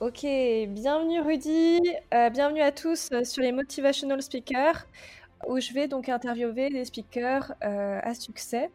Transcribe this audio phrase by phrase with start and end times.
[0.00, 1.78] Ok, bienvenue Rudy,
[2.14, 4.86] euh, bienvenue à tous euh, sur les Motivational Speakers,
[5.46, 8.70] où je vais donc interviewer des speakers euh, à succès.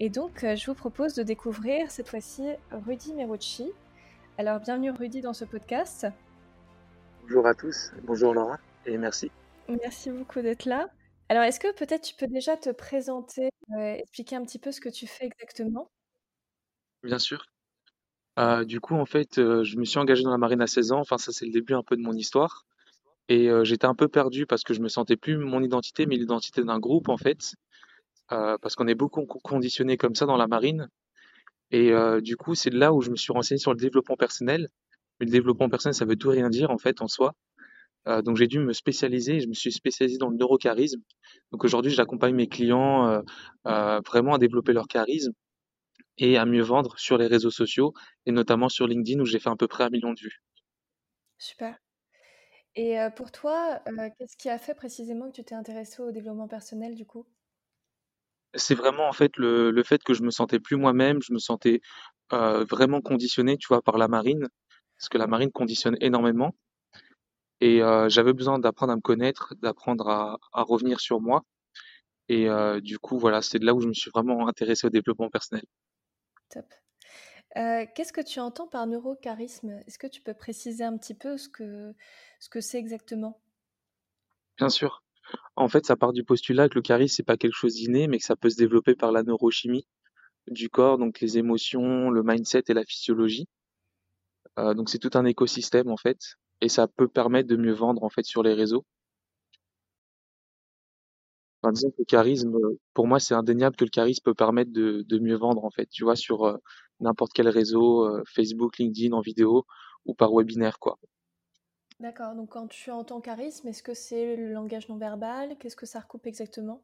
[0.00, 3.70] Et donc, je vous propose de découvrir cette fois-ci Rudy Merucci.
[4.38, 6.08] Alors, bienvenue Rudy dans ce podcast.
[7.22, 9.30] Bonjour à tous, bonjour Laura, et merci.
[9.68, 10.88] Merci beaucoup d'être là.
[11.28, 14.88] Alors, est-ce que peut-être tu peux déjà te présenter, expliquer un petit peu ce que
[14.88, 15.88] tu fais exactement?
[17.04, 17.46] Bien sûr.
[18.40, 20.92] Euh, du coup, en fait, euh, je me suis engagé dans la marine à 16
[20.92, 21.00] ans.
[21.00, 22.64] Enfin, ça, c'est le début un peu de mon histoire.
[23.28, 26.16] Et euh, j'étais un peu perdu parce que je me sentais plus mon identité, mais
[26.16, 27.54] l'identité d'un groupe, en fait.
[28.28, 30.88] parce qu'on est beaucoup conditionné comme ça dans la marine.
[31.72, 34.68] Et du coup, c'est là où je me suis renseigné sur le développement personnel.
[35.18, 37.34] Mais le développement personnel, ça veut tout rien dire, en fait, en soi.
[38.24, 41.02] donc j'ai dû me spécialiser je me suis spécialisé dans le neurocharisme.
[41.52, 43.22] Donc aujourd'hui, j'accompagne mes clients
[43.64, 45.32] vraiment à développer leur charisme
[46.20, 47.92] et à mieux vendre sur les réseaux sociaux
[48.26, 50.42] et notamment sur LinkedIn où j'ai fait à peu près un million de vues.
[51.38, 51.76] Super.
[52.76, 53.82] Et pour toi,
[54.16, 57.26] qu'est-ce qui a fait précisément que tu t'es intéressé au développement personnel du coup?
[58.54, 61.38] C'est vraiment en fait le, le, fait que je me sentais plus moi-même, je me
[61.38, 61.80] sentais
[62.30, 64.48] vraiment conditionné, tu vois, par la marine,
[64.98, 66.54] parce que la marine conditionne énormément.
[67.60, 71.42] Et j'avais besoin d'apprendre à me connaître, d'apprendre à, à, revenir sur moi.
[72.28, 72.48] Et
[72.82, 75.64] du coup, voilà, c'est de là où je me suis vraiment intéressé au développement personnel.
[76.50, 76.66] Top.
[77.54, 79.80] Qu'est-ce que tu entends par neurocharisme?
[79.86, 81.94] Est-ce que tu peux préciser un petit peu ce que
[82.38, 83.40] ce que c'est exactement?
[84.58, 85.02] Bien sûr.
[85.56, 88.18] En fait, ça part du postulat que le charisme, c'est pas quelque chose d'inné, mais
[88.18, 89.86] que ça peut se développer par la neurochimie
[90.48, 93.46] du corps, donc les émotions, le mindset et la physiologie.
[94.56, 96.18] Donc c'est tout un écosystème en fait,
[96.60, 98.84] et ça peut permettre de mieux vendre en fait sur les réseaux.
[101.62, 102.56] Enfin, disons que le charisme,
[102.94, 105.86] pour moi, c'est indéniable que le charisme peut permettre de, de mieux vendre, en fait,
[105.90, 106.56] tu vois, sur euh,
[107.00, 109.66] n'importe quel réseau, euh, Facebook, LinkedIn, en vidéo
[110.06, 110.98] ou par webinaire, quoi.
[112.00, 115.56] D'accord, donc quand tu entends charisme, est-ce que c'est le langage non verbal?
[115.58, 116.82] Qu'est-ce que ça recoupe exactement?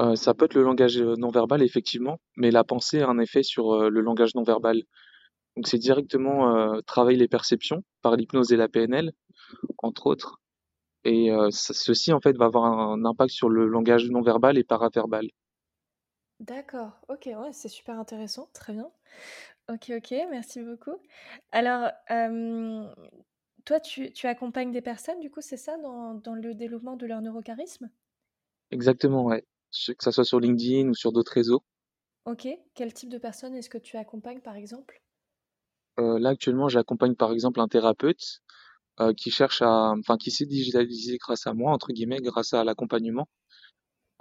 [0.00, 3.18] Euh, ça peut être le langage euh, non verbal, effectivement, mais la pensée a un
[3.18, 4.82] effet sur euh, le langage non verbal.
[5.56, 9.12] Donc c'est directement euh, travailler les perceptions par l'hypnose et la PNL,
[9.78, 10.40] entre autres.
[11.04, 14.64] Et euh, ceci, en fait, va avoir un impact sur le langage non verbal et
[14.64, 15.28] paraverbal.
[16.40, 18.90] D'accord, ok, ouais, c'est super intéressant, très bien.
[19.70, 20.96] Ok, ok, merci beaucoup.
[21.52, 21.90] Alors,
[23.64, 27.06] toi, tu, tu, accompagnes des personnes, du coup, c'est ça, dans, dans, le développement de
[27.06, 27.90] leur neurocharisme?
[28.70, 29.44] Exactement, ouais.
[29.86, 31.62] Que ça soit sur LinkedIn ou sur d'autres réseaux.
[32.24, 35.00] Ok, quel type de personnes est-ce que tu accompagnes, par exemple?
[35.98, 38.42] Euh, Là, actuellement, j'accompagne, par exemple, un thérapeute
[39.00, 42.64] euh, qui cherche à, enfin, qui s'est digitalisé grâce à moi, entre guillemets, grâce à
[42.64, 43.28] l'accompagnement,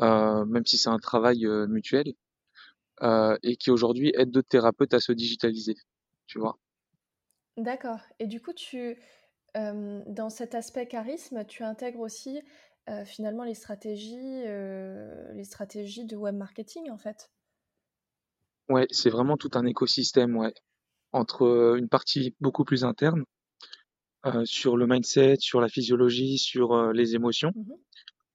[0.02, 2.14] euh, même si c'est un travail euh, mutuel,
[3.44, 5.76] et qui aujourd'hui aide d'autres thérapeutes à se digitaliser,
[6.28, 6.58] tu vois.
[7.56, 8.02] D'accord.
[8.20, 8.98] Et du coup, tu,
[9.56, 12.42] dans cet aspect charisme, tu intègres aussi
[13.06, 17.32] finalement les stratégies, les stratégies de web marketing, en fait?
[18.68, 20.54] Ouais, c'est vraiment tout un écosystème, ouais,
[21.14, 23.24] entre une partie beaucoup plus interne
[24.26, 27.74] euh, sur le mindset, sur la physiologie, sur euh, les émotions, mmh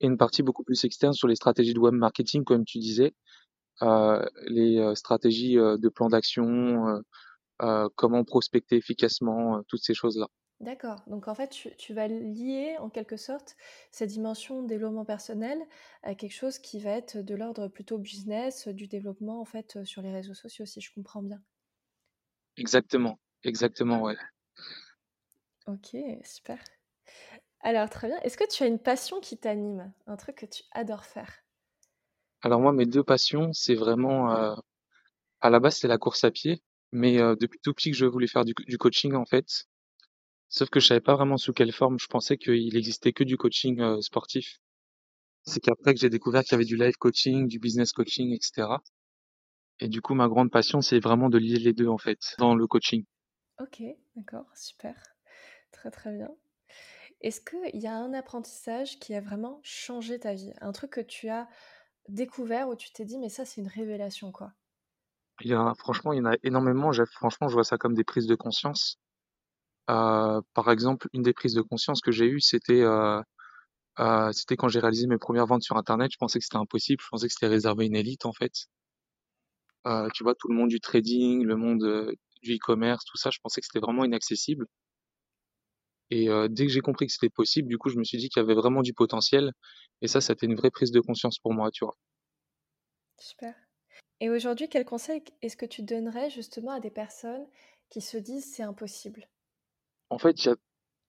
[0.00, 3.14] et une partie beaucoup plus externe sur les stratégies de web marketing, comme tu disais,
[3.80, 7.00] euh, les stratégies de plan d'action,
[7.94, 10.26] comment prospecter efficacement, toutes ces choses-là.
[10.58, 11.04] D'accord.
[11.06, 13.56] Donc en fait, tu, tu, vas lier en quelque sorte
[13.92, 15.62] cette dimension développement personnel
[16.02, 20.02] à quelque chose qui va être de l'ordre plutôt business, du développement en fait sur
[20.02, 21.40] les réseaux sociaux, si je comprends bien.
[22.56, 24.16] Exactement, exactement, ouais.
[25.66, 26.58] Ok, super.
[27.60, 28.18] Alors, très bien.
[28.20, 29.90] Est-ce que tu as une passion qui t'anime?
[30.06, 31.42] Un truc que tu adores faire?
[32.42, 34.30] Alors moi, mes deux passions, c'est vraiment...
[34.36, 34.54] Euh,
[35.40, 36.62] à la base, c'est la course à pied.
[36.92, 39.66] Mais euh, depuis tout petit que je voulais faire du, du, coaching, en fait.
[40.50, 41.98] Sauf que je savais pas vraiment sous quelle forme.
[41.98, 44.60] Je pensais qu'il existait que du coaching euh, sportif.
[45.46, 48.68] C'est qu'après que j'ai découvert qu'il y avait du live coaching, du business coaching, etc.
[49.80, 52.54] Et du coup, ma grande passion, c'est vraiment de lier les deux, en fait, dans
[52.54, 53.04] le coaching.
[53.58, 53.82] Ok,
[54.16, 55.13] d'accord, super.
[55.74, 56.30] Très très bien.
[57.20, 60.52] Est-ce qu'il y a un apprentissage qui a vraiment changé ta vie?
[60.60, 61.48] Un truc que tu as
[62.08, 64.54] découvert où tu t'es dit, mais ça, c'est une révélation, quoi?
[65.40, 66.92] Il y a, Franchement, il y en a énormément.
[67.12, 68.98] Franchement, je vois ça comme des prises de conscience.
[69.90, 73.20] Euh, par exemple, une des prises de conscience que j'ai eues, c'était euh,
[74.00, 76.12] euh, c'était quand j'ai réalisé mes premières ventes sur Internet.
[76.12, 77.02] Je pensais que c'était impossible.
[77.02, 78.52] Je pensais que c'était réservé à une élite, en fait.
[80.14, 83.60] Tu vois, tout le monde du trading, le monde du e-commerce, tout ça, je pensais
[83.60, 84.66] que c'était vraiment inaccessible.
[86.14, 88.28] Et euh, dès que j'ai compris que c'était possible, du coup, je me suis dit
[88.28, 89.50] qu'il y avait vraiment du potentiel.
[90.00, 91.96] Et ça, c'était une vraie prise de conscience pour moi, tu vois.
[93.18, 93.52] Super.
[94.20, 97.44] Et aujourd'hui, quel conseil est-ce que tu donnerais justement à des personnes
[97.90, 99.26] qui se disent c'est impossible?
[100.08, 100.56] En fait, il y a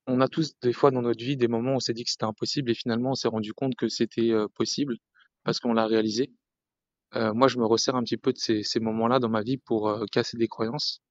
[0.07, 2.11] on a tous des fois dans notre vie des moments où on s'est dit que
[2.11, 4.97] c'était impossible et finalement on s'est rendu compte que c'était, possible
[5.43, 6.31] parce qu'on l'a réalisé.
[7.13, 10.05] Moi, je me resserre un petit peu de ces ces moments-là dans ma vie pour,
[10.11, 11.01] casser des croyances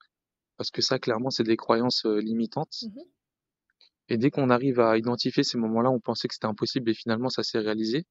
[0.57, 3.01] parce que ça, clairement, c'est des croyances, limitantes Mmh
[4.09, 7.29] et dès qu'on arrive à identifier ces moments-là, on pensait que c'était impossible et finalement
[7.31, 8.05] ça s'est réalisé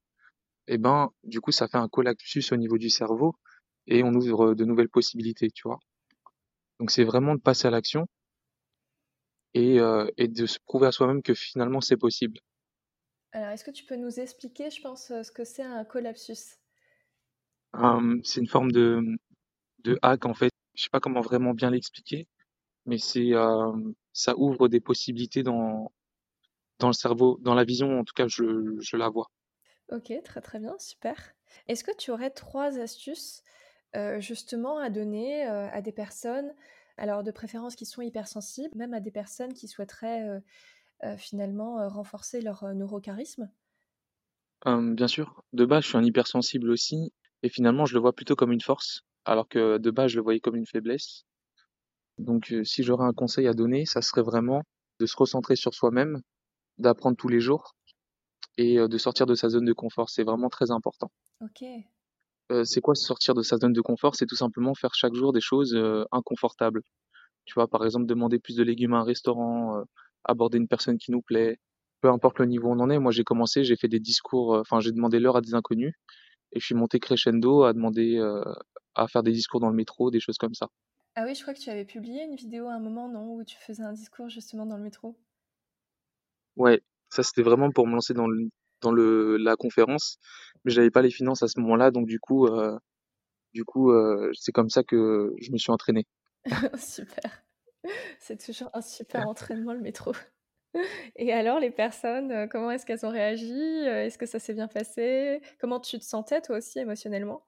[0.67, 3.35] et ben, du coup, ça fait un collapsus au niveau du cerveau
[3.87, 5.79] et on ouvre, de nouvelles possibilités, tu vois?
[6.79, 8.05] Donc c'est vraiment de passer à l'action
[9.55, 12.37] et heu et de se prouver à soi-même que finalement c'est possible.
[13.31, 16.57] Alors, est-ce que tu peux nous expliquer, je pense, heu, ce que c'est un collapsus?
[18.23, 19.01] C'est une forme de,
[19.83, 20.51] de hack en fait.
[20.75, 22.27] Je sais pas comment vraiment bien l'expliquer,
[22.85, 25.91] mais c'est, hem, ça ouvre des possibilités dans
[26.79, 29.29] dans le cerveau, dans la vision en tout cas je je la vois.
[29.91, 31.17] OK, très, très bien, super.
[31.67, 33.43] Est-ce que tu aurais 3 astuces,
[33.95, 36.53] heu, justement à donner, heu, à des personnes,
[36.97, 40.23] alors de préférence qui sont hypersensibles, même à des personnes qui souhaiteraient,
[41.03, 43.51] heu, finalement, renforcer leur, neurocharisme?
[44.65, 47.13] Bien sûr, de base je suis un hypersensible aussi
[47.43, 50.21] et finalement je le vois plutôt comme une force, alors que de base je le
[50.23, 51.23] voyais comme une faiblesse.
[52.17, 54.63] Donc heu, si j'aurais un conseil à donner, ça serait vraiment
[54.99, 56.21] de se recentrer sur soi-même,
[56.79, 57.75] d'apprendre tous les jours
[58.57, 60.09] et heu, de sortir de sa zone de confort.
[60.09, 61.11] C'est vraiment très important.
[61.41, 61.91] OK.
[62.51, 64.15] Heu, c'est quoi sortir de sa zone de confort?
[64.15, 65.75] C'est tout simplement faire chaque jour des choses,
[66.11, 66.81] inconfortables.
[67.45, 67.67] Tu vois?
[67.69, 69.83] Par exemple, demander plus de légumes à un restaurant,
[70.25, 71.59] aborder une personne qui nous plaît,
[72.01, 72.99] peu importe le niveau où on en est.
[72.99, 75.93] Moi, j'ai commencé, j'ai fait des discours, enfin, j'ai demandé l'heure à des inconnus
[76.53, 78.19] et je suis monté crescendo à demander,
[78.95, 80.69] à faire des discours dans le métro, des choses comme ça.
[81.15, 83.33] Ah oui, je crois que tu avais publié une vidéo à un moment, non?
[83.33, 85.17] Où tu faisais un discours justement dans le métro?
[86.55, 88.49] Ouais, ça, c'était vraiment pour me lancer dans le
[88.81, 90.17] dans le la conférence,
[90.65, 92.47] mais j'avais pas les finances à ce moment-là, donc du coup,
[93.53, 96.05] du coup, heu, c'est comme ça que je me suis entraîné.
[96.77, 97.43] Super.
[98.19, 100.13] C'est toujours un super entraînement le métro.
[101.15, 103.51] Et alors les personnes, heu, comment est-ce qu'elles ont réagi?
[103.53, 105.41] Est-ce que ça s'est bien passé?
[105.59, 107.45] Comment tu te sentais toi aussi émotionnellement?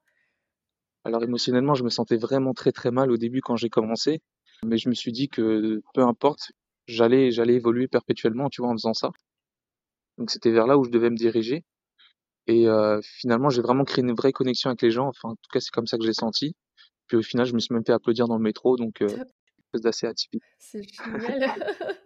[1.06, 4.20] Alors émotionnellement, je me sentais vraiment très, très mal au début quand j'ai commencé,
[4.64, 6.50] mais je me suis dit que peu importe,
[6.88, 9.12] j'allais j'allais évoluer perpétuellement, tu vois, en faisant ça.
[10.18, 11.62] Donc c'était vers là où je devais me diriger
[12.48, 15.48] et heu, finalement, j'ai vraiment créé une vraie connexion avec les gens, enfin, en tout
[15.52, 16.56] cas, c'est comme ça que j'ai senti.
[17.06, 19.16] Puis au final, je me suis même fait applaudir dans le métro, donc quelque
[19.72, 20.42] chose d'assez atypique.
[20.58, 21.74] c'est génial.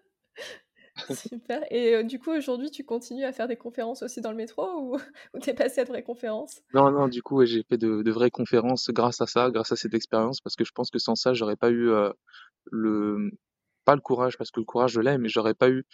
[1.30, 4.36] Super et heu, du coup aujourd'hui tu continues à faire des conférences aussi dans le
[4.36, 4.96] métro ou
[5.34, 6.62] ou tu es passé à de vraies conférences?
[6.72, 9.76] Non, non, du coup, j'ai fait de de vraies conférences grâce à ça, grâce à
[9.76, 12.12] cette expérience, parce que je pense que sans ça, j'aurais pas eu, heu,
[12.72, 13.30] le
[13.86, 15.84] pas le courage, parce que le courage, je l'ai, mais j'aurais pas eu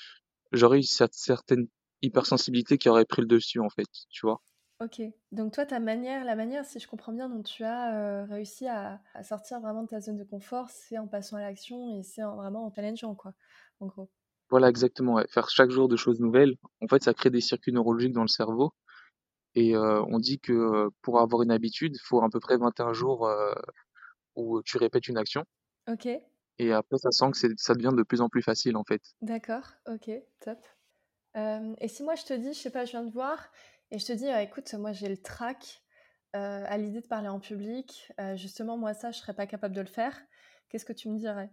[0.52, 1.68] j'aurais eu cette certaine
[2.02, 4.42] hypersensibilité qui aurait pris le dessus, en fait, tu vois?
[4.80, 5.00] OK,
[5.32, 8.66] donc toi ta manière la manière si je comprends bien dont tu as, heu, réussi
[8.68, 12.02] à à sortir vraiment de ta zone de confort, c'est en passant à l'action et
[12.02, 13.32] c'est en vraiment en challengeant quoi,
[13.80, 14.10] en gros?
[14.50, 15.26] Voilà, exactement, ouais.
[15.28, 18.28] Faire chaque jour de choses nouvelles, en fait, ça crée des circuits neurologiques dans le
[18.28, 18.72] cerveau
[19.54, 22.58] et heu, on dit que, heu, pour avoir une habitude, il faut à peu près
[22.58, 23.54] 21 jours, heu,
[24.36, 25.44] où tu répètes une action
[25.86, 26.22] OK,
[26.58, 29.00] et après ça sent que c'est ça devient de plus en plus facile, en fait.
[29.22, 30.10] d'accord, OK,
[30.40, 30.66] top.
[31.34, 33.52] Hem et si moi je te dis, je sais pas, je viens de voir
[33.92, 35.82] et je te dis: «Heu, écoute, moi j'ai le trac,
[36.36, 39.74] heu, à l'idée de parler en public, heu, justement moi ça je serais pas capable
[39.76, 40.20] de le faire»,
[40.70, 41.50] qu'est-ce que tu me dirais?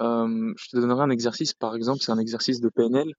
[0.00, 3.12] Je te donnerai un exercice, par exemple, c'est un exercice de PNL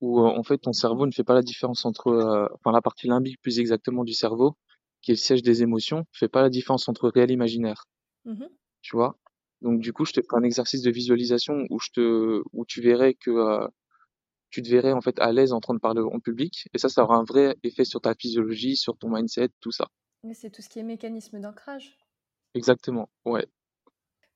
[0.00, 3.40] où, en fait, ton cerveau ne fait pas la différence entre, enfin la partie limbique
[3.42, 4.56] plus exactement du cerveau,
[5.02, 7.84] qui est le siège des émotions, fait pas la différence entre réel et imaginaire,
[8.24, 8.48] Mmh
[8.82, 9.18] tu vois?
[9.62, 12.80] Donc du coup, je te ferai un exercice de visualisation où je te où tu
[12.82, 13.68] verrais que,
[14.50, 16.88] tu te verrais en fait à l'aise en train de parler en public et ça,
[16.88, 19.88] ça aura un vrai effet sur ta physiologie, sur ton mindset, tout ça.
[20.24, 21.96] Oui, c'est tout ce qui est mécanisme d'ancrage.
[22.54, 23.46] Exactement, ouais.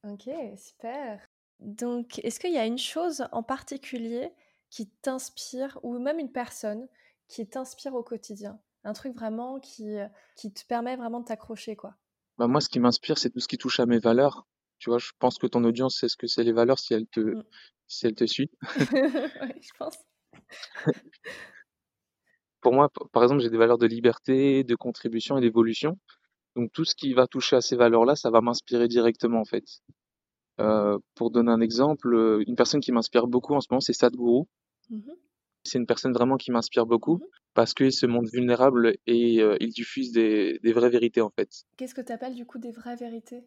[0.04, 1.29] OK, super.
[1.61, 4.33] Donc, est-ce qu'il y a une chose en particulier
[4.71, 6.88] qui t'inspire ou même une personne
[7.29, 8.61] qui t'inspire au quotidien?
[8.85, 9.97] Un truc vraiment qui,
[10.37, 11.97] qui te permet vraiment de t'accrocher, quoi?
[12.38, 14.47] Bah, moi, ce qui m'inspire, c'est tout ce qui touche à mes valeurs.
[14.79, 14.99] Tu vois?
[14.99, 17.43] Je pense que ton audience sait ce que c'est les valeurs si elle te Mmh.
[17.87, 18.50] si elle te suit.
[19.40, 19.99] Ouais, je pense.
[22.62, 25.99] Pour moi, par exemple, j'ai des valeurs de liberté, de contribution et d'évolution.
[26.57, 29.64] Donc tout ce qui va toucher à ces valeurs-là, ça va m'inspirer directement, en fait.
[30.61, 33.93] Heu, pour donner un exemple, heu, une personne qui m'inspire beaucoup en ce moment, c'est
[33.93, 34.45] Sadhguru.
[34.90, 35.12] Mmh mh.
[35.64, 39.57] C'est une personne vraiment qui m'inspire beaucoup Mmh parce qu'il se montre vulnérable et heu,
[39.61, 41.49] il diffuse des des vraies vérités, en fait.
[41.76, 43.43] Qu'est-ce que tu appelles du coup des vraies vérités?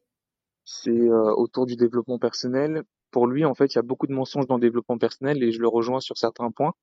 [0.65, 2.83] C'est, autour du développement personnel.
[3.11, 5.51] Pour lui, en fait, il y a beaucoup de mensonges dans le développement personnel et
[5.53, 6.73] je le rejoins sur certains points.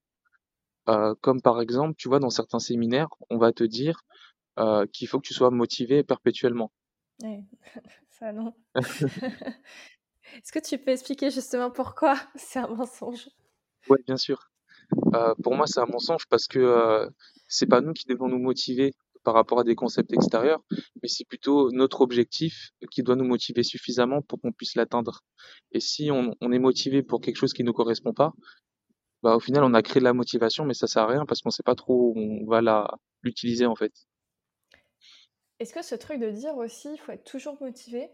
[1.21, 4.01] Comme par exemple, tu vois, dans certains séminaires, on va te dire,
[4.93, 6.73] qu'il faut que tu sois motivé perpétuellement.
[7.23, 7.45] Ouais,
[8.09, 8.55] ça non.
[10.37, 13.29] Est-ce que tu peux expliquer justement pourquoi c'est un mensonge?
[13.89, 14.51] Ouais, bien sûr.
[15.15, 17.09] Euh, pour moi, c'est un mensonge parce que euh,
[17.49, 21.27] c'est pas nous qui devons nous motiver par rapport à des concepts extérieurs, mais c'est
[21.27, 25.21] plutôt notre objectif qui doit nous motiver suffisamment pour qu'on puisse l'atteindre.
[25.73, 28.33] Et si on, on est motivé pour quelque chose qui ne correspond pas,
[29.23, 31.43] bah au final on a créé de la motivation, mais ça sert à rien parce
[31.43, 32.89] qu'on sait pas trop où on va
[33.23, 33.93] l'utiliser en fait.
[35.59, 38.09] Est-ce que ce truc de dire aussi, il faut être toujours motivé,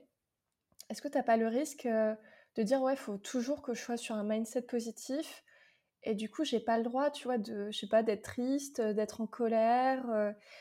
[0.88, 3.80] est-ce que tu n'as pas le risque de dire, ouais, il faut toujours que je
[3.80, 5.44] sois sur un mindset positif
[6.02, 8.80] et du coup, j'ai pas le droit, tu vois, de, je sais pas, d'être triste,
[8.80, 10.02] d'être en colère.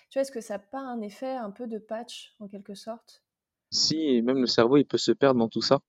[0.10, 2.74] tu vois, est-ce que ça n'a pas un effet un peu de patch en quelque
[2.74, 3.24] sorte?
[3.72, 5.80] Si, et même le cerveau, il peut se perdre dans tout ça.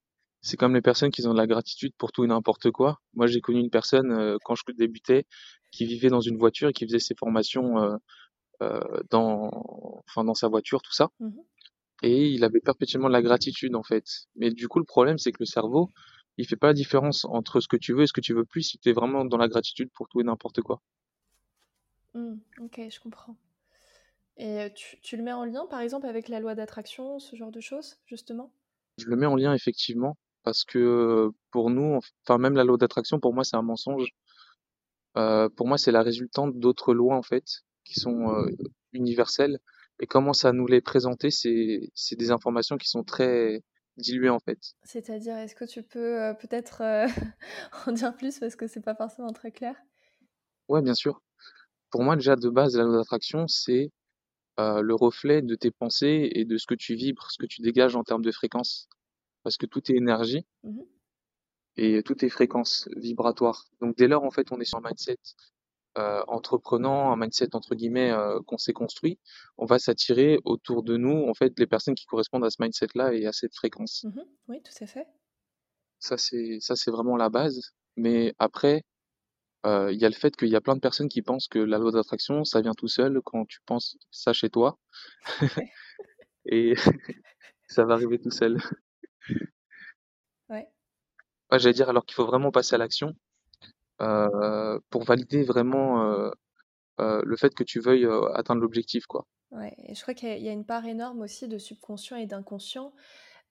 [0.42, 3.00] C'est comme les personnes qui ont de la gratitude pour tout et n'importe quoi.
[3.14, 5.24] Moi, j'ai connu une personne euh, quand je débutais
[5.72, 7.96] qui vivait dans une voiture et qui faisait ses formations euh,
[8.62, 9.50] euh, dans,
[10.08, 11.08] enfin, dans sa voiture, tout ça.
[11.20, 11.42] Mhm.
[12.02, 14.04] Et il avait perpétuellement de la gratitude en fait.
[14.36, 15.90] Mais du coup, le problème, c'est que le cerveau,
[16.38, 18.44] il fait pas la différence entre ce que tu veux et ce que tu veux
[18.46, 20.82] plus si tu es vraiment dans la gratitude pour tout et n'importe quoi.
[22.14, 23.36] Hmm, ok, je comprends.
[24.38, 27.36] Et euh, tu, tu le mets en lien, par exemple, avec la loi d'attraction, ce
[27.36, 28.50] genre de choses, justement?
[28.98, 32.76] Je le mets en lien effectivement parce que euh, pour nous, enfin même la loi
[32.76, 34.10] d'attraction, pour moi, c'est un mensonge.
[35.16, 37.44] Euh, pour moi, c'est la résultante d'autres lois en fait
[37.84, 38.46] qui sont euh,
[38.92, 39.58] universelles.
[40.00, 43.62] Et comment ça nous les présenter, c'est des informations qui sont très
[43.96, 44.58] diluées en fait.
[44.84, 47.06] C'est-à-dire, est-ce que tu peux euh, peut-être euh,
[47.86, 49.74] en dire plus parce que c'est pas forcément très clair?
[50.68, 51.22] Ouais, bien sûr.
[51.90, 53.90] Pour moi, déjà de base, la loi d'attraction, c'est
[54.60, 57.62] euh, le reflet de tes pensées et de ce que tu vibres, ce que tu
[57.62, 58.88] dégages en termes de fréquence.
[59.42, 60.84] Parce que tout est énergie Mhm.
[61.76, 63.64] et tout est fréquence vibratoire.
[63.80, 65.18] Donc dès lors, en fait, on est sur un mindset
[65.96, 69.18] euh, entreprenant, un mindset entre guillemets euh, qu'on s'est construit,
[69.56, 73.14] on va s'attirer autour de nous, en fait, les personnes qui correspondent à ce mindset-là
[73.14, 74.04] et à cette fréquence.
[74.04, 74.24] Mhm.
[74.48, 75.06] Oui, tout à fait.
[75.98, 77.72] Ça, c'est ça, c'est vraiment la base.
[77.96, 78.82] Mais après,
[79.64, 81.58] euh, il y a le fait qu'il y a plein de personnes qui pensent que
[81.58, 84.78] la loi d'attraction, ça vient tout seul quand tu penses ça chez toi
[86.46, 86.74] et
[87.68, 88.58] ça va arriver tout seul.
[90.48, 90.68] Ouais.
[91.50, 93.16] Ouais, j'allais dire alors qu'il faut vraiment passer à l'action
[94.02, 96.30] euh, pour valider vraiment euh,
[97.00, 99.26] euh, le fait que tu veuilles atteindre l'objectif, quoi.
[99.52, 99.74] Ouais.
[99.94, 102.92] Je crois qu'il y a une part énorme aussi de subconscient et d'inconscient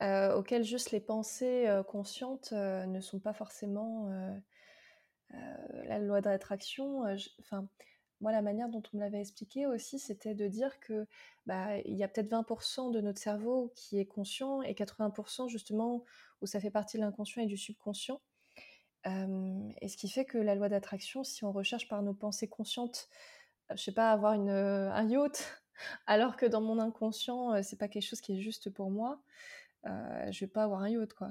[0.01, 4.09] auxquelles juste les pensées conscientes ne sont pas forcément
[5.85, 7.15] la loi de l'attraction.
[7.17, 7.67] je- Enfin,
[8.21, 11.05] moi, la manière dont on me l'avait expliqué aussi, c'était de dire que
[11.45, 16.05] bah, il y a peut-être 20% de notre cerveau qui est conscient et 80% justement
[16.41, 18.21] où ça fait partie de l'inconscient et du subconscient.
[19.07, 22.47] Euh, et ce qui fait que la loi d'attraction, si on recherche par nos pensées
[22.47, 23.09] conscientes,
[23.71, 25.63] je sais pas, avoir une, un yacht,
[26.07, 29.21] alors que dans mon inconscient, c'est pas quelque chose qui est juste pour moi,
[29.87, 31.29] euh, je vais pas avoir un yacht, quoi.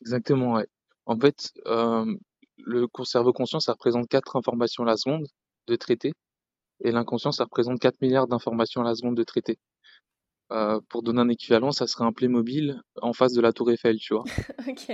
[0.00, 0.66] Exactement, ouais.
[1.06, 2.06] En fait, euh,
[2.58, 5.26] le cerveau conscient, ça représente 4 informations à la seconde
[5.66, 6.12] de traité,
[6.80, 9.58] et l'inconscient, ça représente 4 milliards d'informations à la seconde de traité.
[10.52, 13.98] Euh, pour donner un équivalent, ça serait un Playmobil en face de la tour Eiffel,
[13.98, 14.24] tu vois.
[14.68, 14.92] ok,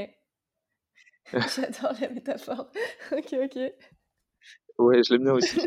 [1.56, 2.70] j'adore la métaphore.
[3.12, 3.58] ok, ok,
[4.78, 5.58] Ouais, je l'aime bien aussi.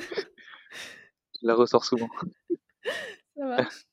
[1.42, 2.10] Je la ressors souvent.
[3.36, 3.86] ça marche.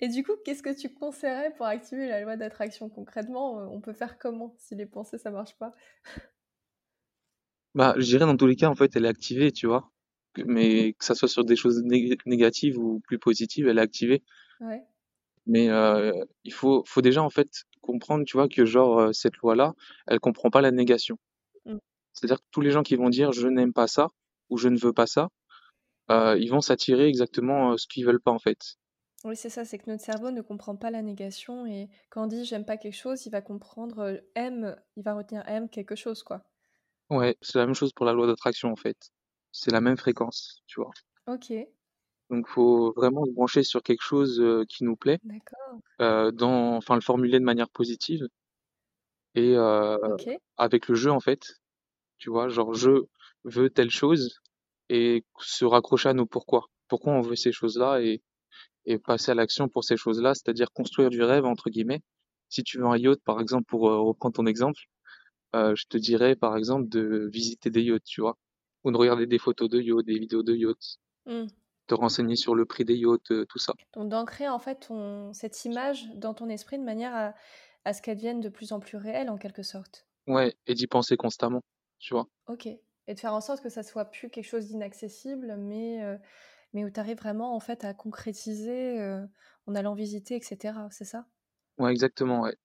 [0.00, 3.60] Et du coup, qu'est-ce que tu conseillerais pour activer la loi d'attraction concrètement?
[3.60, 5.72] euh, On peut faire comment si les pensées ça marche pas?
[7.74, 9.90] Bah, je dirais dans tous les cas, en fait, elle est activée, tu vois.
[10.46, 14.22] Mais que ça soit sur des choses nég- négatives ou plus positives, elle est activée.
[14.60, 14.86] Ouais.
[15.46, 16.12] Mais euh,
[16.44, 17.48] il faut, faut déjà, en fait,
[17.80, 19.74] comprendre, tu vois, que genre, euh, cette loi-là,
[20.06, 21.18] elle comprend pas la négation.
[21.64, 21.78] Mm.
[22.12, 24.08] C'est-à-dire que tous les gens qui vont dire je n'aime pas ça
[24.48, 25.28] ou je ne veux pas ça,
[26.10, 28.76] euh, ils vont s'attirer exactement euh, ce qu'ils veulent pas, en fait.
[29.24, 32.26] Oui, c'est ça, c'est que notre cerveau ne comprend pas la négation et quand on
[32.26, 36.22] dit j'aime pas quelque chose, il va comprendre aime, il va retenir aime quelque chose,
[36.22, 36.42] quoi.
[37.10, 39.10] Ouais, c'est la même chose pour la loi d'attraction, en fait.
[39.52, 40.92] C'est la même fréquence, tu vois.
[41.26, 41.52] Ok,
[42.30, 46.76] Donc, faut vraiment se brancher sur quelque chose euh, qui nous plaît, d'accord, euh, dans,
[46.76, 48.28] enfin, le formuler de manière positive
[49.34, 50.28] et euh, ok.
[50.56, 51.60] avec le jeu, en fait.
[52.18, 52.90] Tu vois, genre, je
[53.44, 54.40] veux telle chose
[54.88, 56.66] et se raccrocher à nos pourquoi.
[56.86, 58.22] Pourquoi on veut ces choses-là et,
[58.84, 62.02] et passer à l'action pour ces choses-là, c'est-à-dire construire du rêve, entre guillemets.
[62.48, 64.82] Si tu veux un yacht, par exemple, pour euh, reprendre ton exemple,
[65.56, 68.36] euh, je te dirais, par exemple, de visiter des yachts, tu vois,
[68.84, 71.46] ou de regarder des photos de yachts, des vidéos de yachts, Hmm.
[71.90, 73.74] Te renseigner sur le prix des yachts, euh, tout ça.
[73.94, 77.34] Donc d'ancrer en fait ton- cette image dans ton esprit de manière à,
[77.84, 80.06] à ce qu'elle devienne de plus en plus réelle en quelque sorte.
[80.26, 81.62] Ouais, et d'y penser constamment,
[81.98, 82.28] tu vois.
[82.46, 82.66] Ok.
[82.66, 86.16] Et de faire en sorte que ça soit plus quelque chose d'inaccessible, mais, euh,
[86.72, 89.26] mais où tu arrives vraiment en fait à concrétiser euh,
[89.66, 90.88] en allant visiter, etc.
[90.90, 91.26] C'est ça?
[91.78, 92.56] Ouais, exactement, ouais.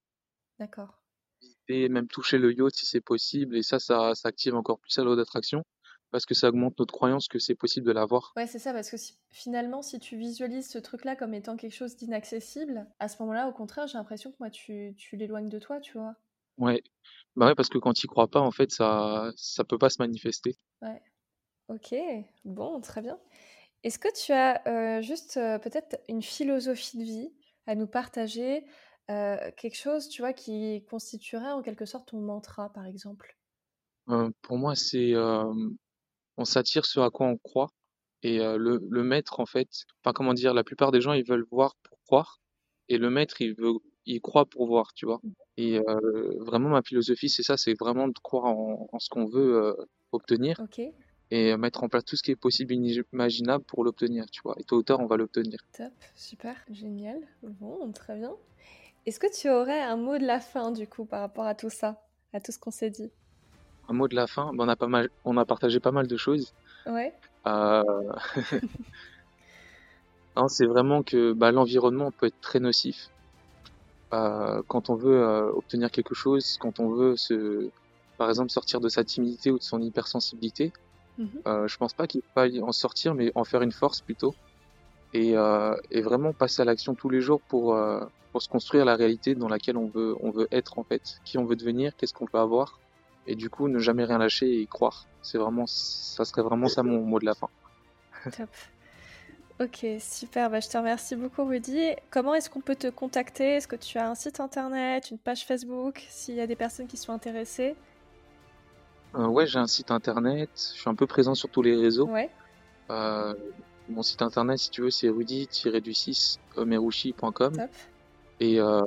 [0.58, 1.00] D'accord.
[1.40, 3.56] visiter, même toucher le yacht si c'est possible.
[3.56, 5.62] Et ça, ça, ça active encore plus la loi d'attraction
[6.10, 8.36] parce que ça augmente notre croyance que c'est possible de l'avoir.
[8.36, 11.74] Ouais, c'est ça, parce que si- finalement, si tu visualises ce truc-là comme étant quelque
[11.74, 15.58] chose d'inaccessible, à ce moment-là, au contraire, j'ai l'impression que moi, tu, tu l'éloignes de
[15.58, 16.14] toi, tu vois.
[16.58, 16.82] Ouais,
[17.36, 20.00] bah ouais, parce que quand tu crois pas, en fait, ça, ça peut pas se
[20.02, 20.56] manifester.
[20.82, 21.02] Ouais.
[21.68, 21.94] Ok,
[22.44, 23.20] bon, très bien.
[23.84, 27.34] Est-ce que tu as euh, juste euh, peut-être une philosophie de vie
[27.66, 28.66] à nous partager,
[29.10, 33.38] euh, quelque chose, tu vois, qui constituerait en quelque sorte ton mantra, par exemple?
[34.42, 35.12] Pour moi, c'est,
[36.36, 37.68] on s'attire ce à quoi on croit
[38.22, 39.68] et euh, le, le maître, en fait,
[40.02, 42.40] enfin, comment dire, la plupart des gens, ils veulent voir pour croire
[42.88, 43.74] et le maître, il veut,
[44.04, 45.20] il croit pour voir, tu vois.
[45.56, 49.26] Et euh, vraiment, ma philosophie, c'est ça, c'est vraiment de croire en, en ce qu'on
[49.26, 49.74] veut euh,
[50.12, 50.60] obtenir
[51.30, 54.54] et mettre en place tout ce qui est possible et imaginable pour l'obtenir, tu vois.
[54.58, 55.58] Et tôt ou tard, on va l'obtenir.
[55.72, 57.20] top, super, génial.
[57.42, 58.34] Bon, très bien.
[59.06, 61.70] Est-ce que tu aurais un mot de la fin, du coup, par rapport à tout
[61.70, 62.00] ça,
[62.32, 63.10] à tout ce qu'on s'est dit?
[63.88, 66.06] Un mot de la fin, ben, on a pas mal, on a partagé pas mal
[66.06, 66.52] de choses.
[66.86, 67.14] Ouais,
[67.46, 67.82] Euh,
[70.48, 73.08] c'est vraiment que bah, l'environnement peut être très nocif.
[74.12, 77.70] Euh, quand on veut euh, obtenir quelque chose, quand on veut se,
[78.18, 80.72] par exemple, sortir de sa timidité ou de son hypersensibilité,
[81.18, 84.34] mhm, euh, je pense pas qu'il faille en sortir, mais en faire une force plutôt.
[85.12, 85.34] Et,
[85.90, 87.78] et vraiment passer à l'action tous les jours pour,
[88.32, 91.38] pour se construire la réalité dans laquelle on veut, on veut être en fait, qui
[91.38, 92.82] on veut devenir, qu'est-ce qu'on veut avoir.
[93.26, 95.06] Et du coup, ne jamais rien lâcher et y croire.
[95.22, 97.48] C'est vraiment, ça serait vraiment ça mon mot de la fin.
[98.36, 98.48] top.
[99.58, 100.50] Ok, super.
[100.50, 101.94] Bah, je te remercie beaucoup, Rudy.
[102.10, 103.54] Comment est-ce qu'on peut te contacter?
[103.56, 106.86] Est-ce que tu as un site internet, une page Facebook, s'il y a des personnes
[106.86, 107.74] qui sont intéressées?
[109.14, 112.06] Euh, ouais, j'ai un site internet, je suis un peu présent sur tous les réseaux.
[112.08, 112.28] Ouais,
[112.90, 113.32] Euh,
[113.88, 117.70] mon site internet, si tu veux, c'est rudy-du6merushi.com top.
[118.40, 118.82] Et, euh,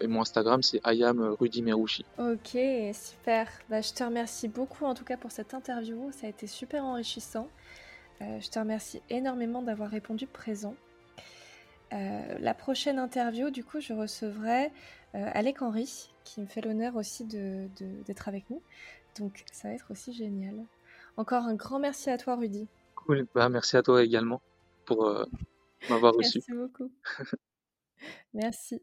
[0.00, 2.04] et mon Instagram, c'est ayam Rudy Merushi.
[2.18, 2.56] Ok,
[2.94, 3.48] super.
[3.70, 6.10] Bah, je te remercie beaucoup en tout cas pour cette interview.
[6.12, 7.48] Ça a été super enrichissant.
[8.20, 10.74] Euh, je te remercie énormément d'avoir répondu présent.
[11.92, 14.70] Euh, la prochaine interview, du coup, je recevrai
[15.14, 18.62] Alec Henry, qui me fait l'honneur aussi de- de- d'être avec nous.
[19.18, 20.54] Donc, ça va être aussi génial.
[21.18, 22.66] Encore un grand merci à toi, Rudy.
[22.94, 23.26] Cool.
[23.34, 24.40] Bah, merci à toi également
[24.86, 25.06] pour
[25.90, 26.42] m'avoir reçu.
[26.48, 26.90] Merci beaucoup.
[28.34, 28.82] Merci.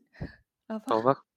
[0.70, 1.28] Au revoir.